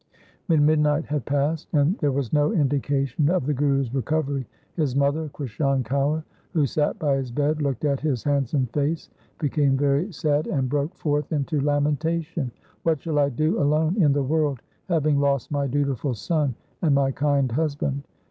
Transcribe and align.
When 0.47 0.65
midnight 0.65 1.05
had 1.05 1.25
passed 1.25 1.67
and 1.73 1.95
there 1.99 2.11
was 2.11 2.33
no 2.33 2.51
indication 2.53 3.29
of 3.29 3.45
the 3.45 3.53
Guru's 3.53 3.93
recovery, 3.93 4.47
his 4.73 4.95
mother, 4.95 5.29
Krishan 5.29 5.83
Kaur, 5.83 6.23
who 6.53 6.65
sat 6.65 6.97
by 6.97 7.17
his 7.17 7.29
bed, 7.29 7.61
looked 7.61 7.85
at 7.85 7.99
his 7.99 8.23
handsome 8.23 8.65
face, 8.73 9.11
became 9.37 9.77
very 9.77 10.11
sad, 10.11 10.47
and 10.47 10.67
broke 10.69 10.95
forth 10.95 11.31
into 11.31 11.61
lamentation 11.61 12.49
—'What 12.81 13.03
shall 13.03 13.19
I 13.19 13.29
do 13.29 13.61
alone 13.61 14.01
in 14.01 14.11
the 14.11 14.23
world 14.23 14.61
having 14.89 15.19
lost 15.19 15.51
my 15.51 15.67
dutiful 15.67 16.15
son 16.15 16.55
and 16.81 16.95
my 16.95 17.11
kind 17.11 17.51
husband. 17.51 18.01